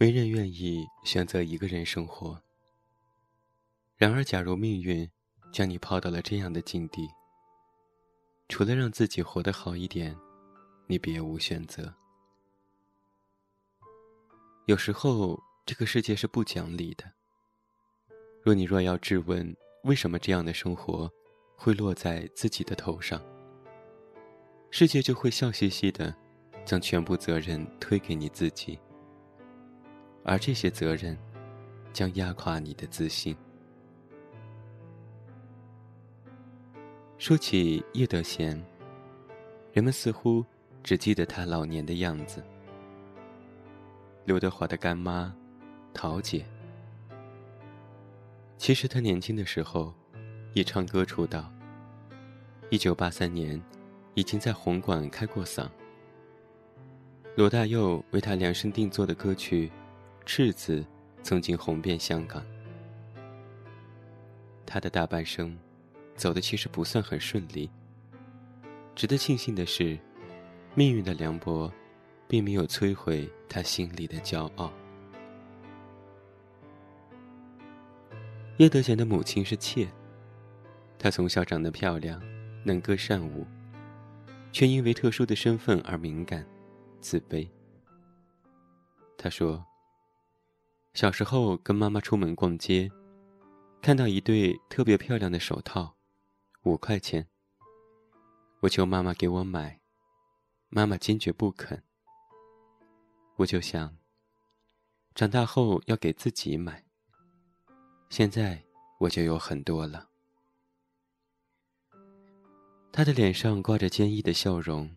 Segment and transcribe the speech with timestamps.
[0.00, 2.40] 没人愿意选择一个人生活。
[3.98, 5.06] 然而，假如命运
[5.52, 7.06] 将你抛到了这样的境地，
[8.48, 10.16] 除了让自己活得好一点，
[10.86, 11.94] 你别无选择。
[14.64, 17.04] 有时候，这个世界是不讲理的。
[18.42, 19.54] 若你若要质问
[19.84, 21.12] 为什么这样的生活
[21.58, 23.22] 会落在自己的头上，
[24.70, 26.16] 世界就会笑嘻嘻的
[26.64, 28.80] 将全部责任推给你自己，
[30.30, 31.18] 而这些责任
[31.92, 33.36] 将压垮你的自信。
[37.18, 38.56] 说起叶德娴，
[39.72, 40.44] 人们似乎
[40.84, 42.44] 只记得她老年的样子。
[44.24, 45.34] 刘德华的干妈，
[45.92, 46.46] 桃姐。
[48.56, 49.92] 其实她年轻的时候，
[50.52, 51.52] 以唱歌出道。
[52.68, 53.60] 一九八三年，
[54.14, 55.68] 已经在红馆开过嗓。
[57.34, 59.66] 罗大佑为她量身定做的歌曲
[60.24, 60.80] 《赤子》，
[61.22, 62.44] 曾经红遍香港。
[64.64, 65.58] 他的大半生。
[66.16, 67.70] 走的其实不算很顺利。
[68.94, 69.98] 值得庆幸的是，
[70.74, 71.72] 命运的凉薄，
[72.28, 74.70] 并没有摧毁他心里的骄傲。
[78.58, 79.88] 叶德娴的母亲是妾，
[80.98, 82.20] 她从小长得漂亮，
[82.64, 83.46] 能歌善舞，
[84.52, 86.46] 却因为特殊的身份而敏感、
[87.00, 87.48] 自卑。
[89.16, 89.64] 她说
[90.92, 92.90] ：“小时候跟妈妈出门逛街，
[93.80, 95.96] 看到一对特别漂亮的手套。”
[96.64, 97.26] 五块钱，
[98.60, 99.80] 我求妈妈给我买，
[100.68, 101.82] 妈妈坚决不肯。
[103.36, 103.96] 我就想，
[105.14, 106.84] 长大后要给自己买。
[108.10, 108.62] 现在
[108.98, 110.10] 我就有很多了。
[112.92, 114.94] 他的脸上挂着坚毅的笑容，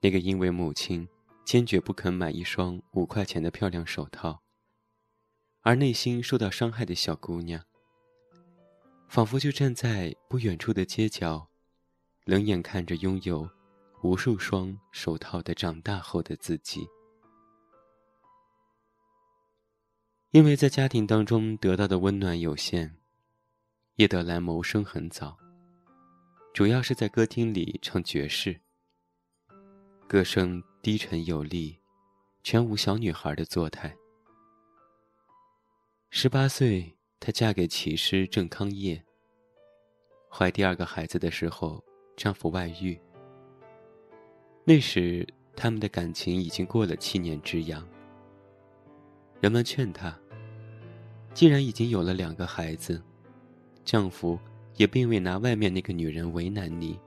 [0.00, 1.08] 那个因为母亲
[1.44, 4.42] 坚决不肯买一双五块钱的漂亮手套，
[5.62, 7.62] 而内心受到伤害的小姑娘。
[9.08, 11.48] 仿佛就站在不远处的街角，
[12.24, 13.48] 冷眼看着拥有
[14.02, 16.86] 无数双手套的长大后的自己。
[20.30, 22.98] 因为在家庭当中得到的温暖有限，
[23.96, 25.38] 叶德兰谋生很早，
[26.52, 28.60] 主要是在歌厅里唱爵士。
[30.06, 31.78] 歌声低沉有力，
[32.42, 33.96] 全无小女孩的作态。
[36.10, 36.94] 十八岁。
[37.20, 39.04] 她嫁给骑师郑康业。
[40.30, 41.84] 怀第二个孩子的时候，
[42.16, 42.98] 丈夫外遇。
[44.64, 47.86] 那时他们的感情已经过了七年之痒。
[49.40, 50.16] 人们劝她，
[51.34, 53.02] 既然已经有了两个孩子，
[53.84, 54.38] 丈夫
[54.76, 56.98] 也并未拿外面那个女人为难你，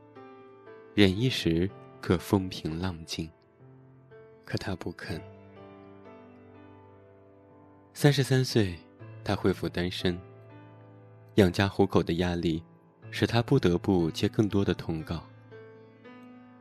[0.94, 1.70] 忍一时
[2.00, 3.30] 可风平浪静。
[4.46, 5.20] 可她不肯。
[7.94, 8.78] 三十三岁。
[9.24, 10.20] 他恢复单身，
[11.36, 12.64] 养家糊口的压力，
[13.12, 15.24] 使他不得不接更多的通告。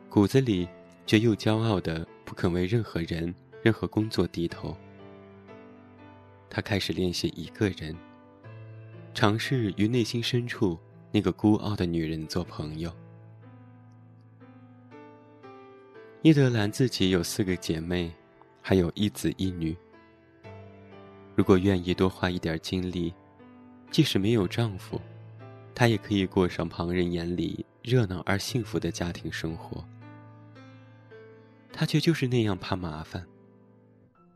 [0.08, 0.68] 骨子里
[1.06, 4.76] 却又骄傲的不肯为任何人、任何工作低头。
[6.48, 7.96] 他开始练习一个人，
[9.14, 10.78] 尝试与内心深处
[11.12, 12.92] 那个孤傲的女人做朋友。
[16.22, 18.12] 伊德兰自己有四个姐妹，
[18.60, 19.76] 还有一子一女。
[21.40, 23.14] 如果愿意多花一点精力，
[23.90, 25.00] 即使没有丈夫，
[25.74, 29.82] 她也可以过上旁人眼里热闹而幸福的家庭生活。
[31.72, 33.26] 她却就是那样怕麻烦，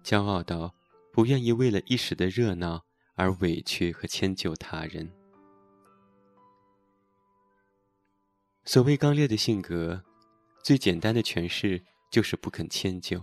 [0.03, 0.75] 骄傲到
[1.13, 2.83] 不愿意为了一时的热闹
[3.17, 5.13] 而委屈和迁就他人。
[8.65, 10.03] 所谓刚烈的性格，
[10.63, 13.23] 最简单的诠释就是不肯迁就。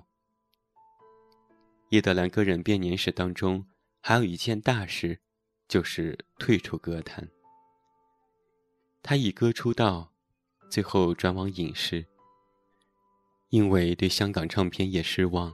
[1.90, 3.66] 叶德兰个人编年史当中。
[4.02, 5.20] 还有一件大事，
[5.68, 7.30] 就是退出歌坛。
[9.03, 10.12] 他以歌出道，
[10.70, 12.06] 最后转往影视。
[13.50, 15.53] 因为对香港唱片业失望，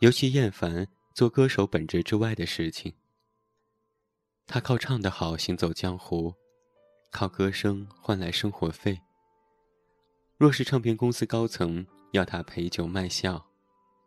[0.00, 2.94] 尤其厌烦做歌手本质之外的事情。
[4.46, 6.34] 他靠唱得好行走江湖，
[7.10, 9.00] 靠歌声换来生活费。
[10.36, 13.46] 若是唱片公司高层要他陪酒卖笑，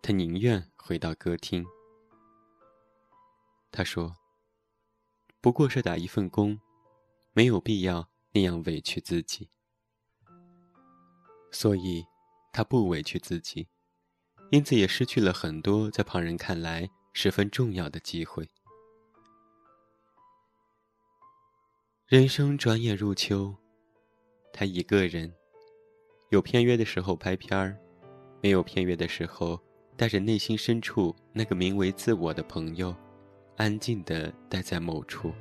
[0.02, 1.66] 他宁愿回到歌厅。
[3.72, 4.18] 他说
[5.40, 6.60] ：“不过是打一份工，
[7.32, 9.50] 没有必要那样委屈自己。
[11.52, 12.06] 所以，
[12.52, 13.68] 他不委屈自己，
[14.52, 18.50] 因此也失去了很多在旁人看来十分重要的机会。
[22.08, 23.56] 人生转眼入秋，
[24.52, 25.34] 他一个人，
[26.30, 27.80] 有片约的时候拍片儿，
[28.42, 29.58] 没有片约的时候
[29.96, 32.94] 带着内心深处那个名为自我的朋友，
[33.62, 35.32] 安静地待在某处，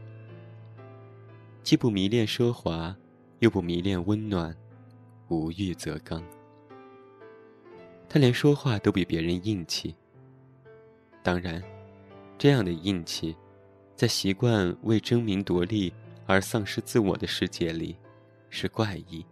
[1.62, 2.94] 既不迷恋奢华，
[3.38, 4.55] 又不迷恋温暖，
[5.28, 6.22] 无欲则刚。
[8.11, 9.96] 他连说话都比别人硬气。
[11.22, 11.62] 当然，
[12.37, 13.34] 这样的硬气，
[13.96, 15.90] 在习惯为争名夺利
[16.26, 17.96] 而丧失自我的世界里，
[18.50, 19.25] 是怪异。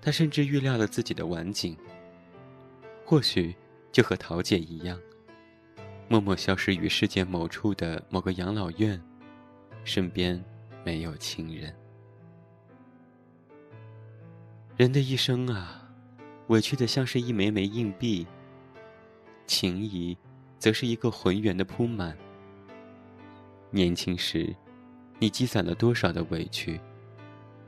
[0.00, 1.76] 他甚至预料了自己的晚景。
[3.04, 3.54] 或许，
[3.92, 4.98] 就和桃姐一样，
[6.08, 9.02] 默默消失于世界某处的某个养老院，
[9.82, 10.42] 身边
[10.84, 11.74] 没有亲人。
[14.76, 15.88] 人的一生啊，
[16.48, 18.26] 委屈的像是一枚枚硬币。
[19.46, 20.16] 情谊，
[20.58, 22.16] 则是一个浑圆的铺满。
[23.70, 24.54] 年轻时，
[25.18, 26.80] 你积攒了多少的委屈，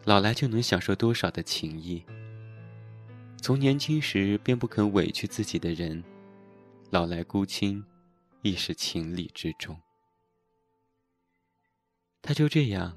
[0.05, 2.03] 老来就能享受多少的情谊。
[3.41, 6.03] 从年轻时便不肯委屈自己的人，
[6.91, 7.85] 老来孤清，
[8.45, 9.81] 亦是情理之中。
[12.21, 12.95] 他就这样，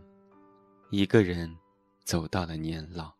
[0.92, 1.58] 一个人
[2.04, 3.14] 走到了年老。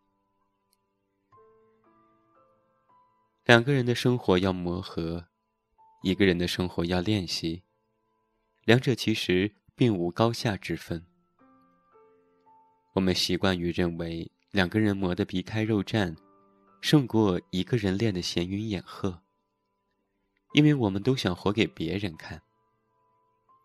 [3.46, 5.26] 两个人的生活要磨合。
[6.02, 7.64] 一个人的生活要练习，
[8.64, 11.04] 两者其实并无高下之分。
[12.92, 16.14] 我们习惯于认为两个人磨得皮开肉绽，
[16.82, 19.22] 胜过一个人练得闲云野鹤。
[20.58, 22.42] 因为我们都想活给别人看，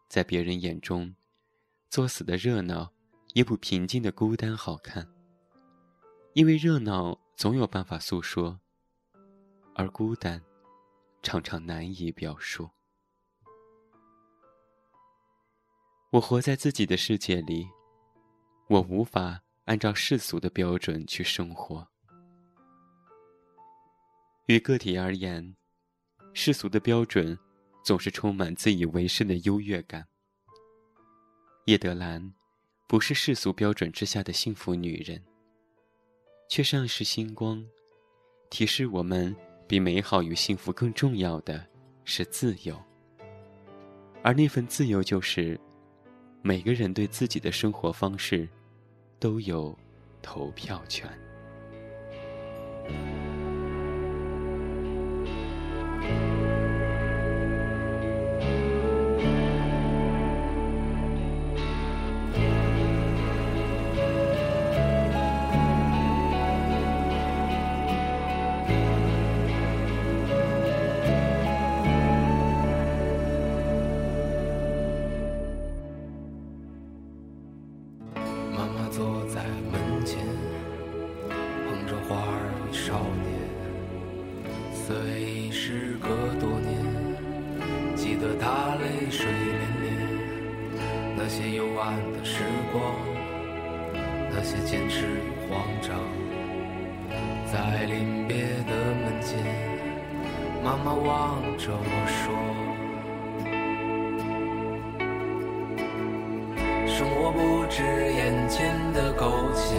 [0.08, 1.16] 在别人眼中，
[1.90, 2.94] 作死的热闹
[3.34, 5.12] 也不平静的孤单好看。
[6.34, 8.60] 因为热闹总有办法诉说，
[9.74, 10.40] 而孤单。
[11.24, 12.70] 常常难以表述。
[16.12, 17.68] 我活在自己的世界里，
[18.68, 21.88] 我无法按照世俗的标准去生活。
[24.46, 25.56] 与个体而言，
[26.34, 27.38] 世俗的标准
[27.84, 30.06] 总是充满自以为是的优越感。
[31.66, 32.34] 叶德兰
[32.88, 35.22] 不是世俗标准之下的幸福女人，
[36.50, 37.66] 却像是星光，
[38.50, 39.36] 提示我们。
[39.66, 41.66] 比美好与幸福更重要的
[42.04, 42.80] 是自由，
[44.22, 45.60] 而那份自由就是，
[46.44, 48.48] 每个人对自己的生活方式
[49.20, 49.76] 都有
[50.22, 51.10] 投票权。
[94.44, 95.96] 些坚持与慌张，
[97.46, 98.36] 在临别
[98.68, 99.40] 的门前，
[100.62, 102.22] 妈妈望着我说
[106.86, 109.76] ：“生活不止眼前的苟且，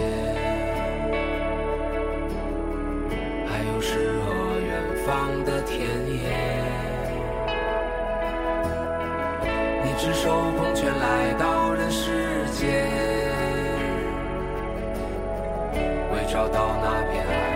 [3.47, 4.73] 还有诗和远
[5.05, 5.77] 方的田
[6.09, 6.19] 野。”
[9.85, 10.23] 你赤手
[10.57, 12.65] 空拳来到人世间，
[16.35, 17.54] 找到那片海，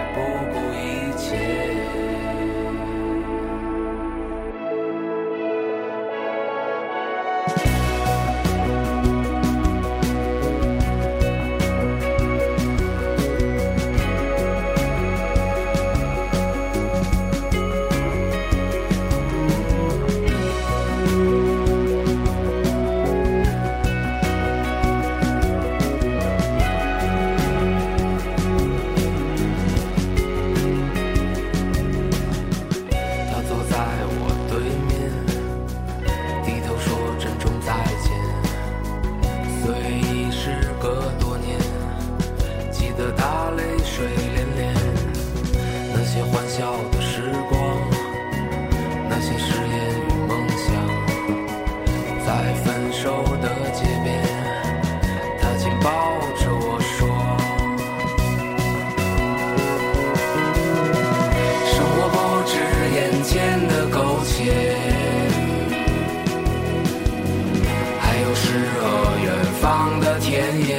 [70.39, 70.72] 田野，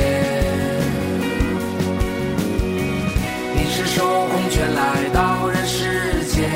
[3.55, 4.81] 你赤手空拳来
[5.13, 6.49] 到人世间，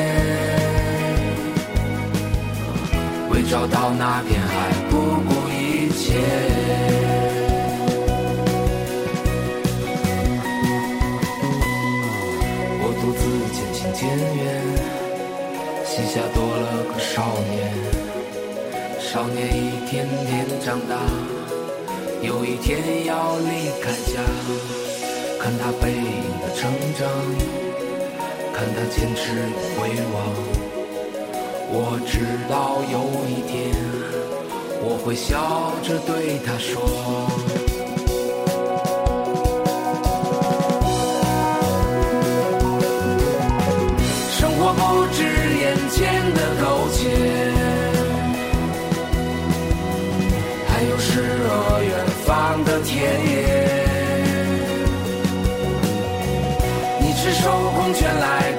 [3.28, 4.96] 为找到那片海不
[5.28, 6.14] 顾一切。
[12.80, 13.20] 我独自
[13.52, 14.00] 渐行渐
[14.34, 14.42] 远，
[15.84, 17.12] 膝下多了个少
[17.50, 17.54] 年，
[18.98, 21.33] 少年一天天长大。
[22.24, 24.20] 有一天要离开家。
[25.38, 27.06] 看他背影的成长，
[28.54, 30.16] 看他坚持与回望。
[31.76, 32.12] 我知
[32.48, 32.96] 道有
[33.28, 33.52] 一天，
[34.80, 36.72] 我会笑着对他说。
[44.30, 44.80] 生活不
[45.12, 45.18] 止
[45.60, 46.00] 眼前
[46.32, 46.64] 的苟
[46.94, 47.02] 且，
[57.24, 58.53] 是手空拳来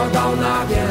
[0.00, 0.89] 要到哪边